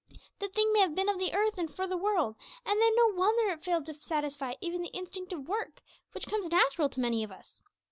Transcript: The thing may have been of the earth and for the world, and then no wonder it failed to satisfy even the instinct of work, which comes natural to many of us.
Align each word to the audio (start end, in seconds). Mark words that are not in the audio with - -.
The 0.39 0.47
thing 0.49 0.73
may 0.73 0.79
have 0.79 0.95
been 0.95 1.09
of 1.09 1.19
the 1.19 1.31
earth 1.31 1.59
and 1.59 1.71
for 1.71 1.85
the 1.85 1.95
world, 1.95 2.35
and 2.65 2.81
then 2.81 2.95
no 2.95 3.07
wonder 3.09 3.51
it 3.53 3.63
failed 3.63 3.85
to 3.85 4.01
satisfy 4.03 4.53
even 4.59 4.81
the 4.81 4.87
instinct 4.97 5.31
of 5.31 5.47
work, 5.47 5.79
which 6.13 6.25
comes 6.25 6.49
natural 6.49 6.89
to 6.89 6.99
many 6.99 7.21
of 7.23 7.31
us. 7.31 7.61